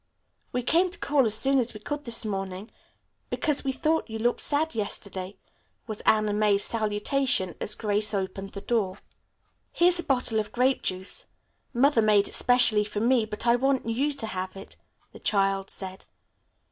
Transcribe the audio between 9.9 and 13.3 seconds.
a bottle of grape juice. Mother made it specially for me,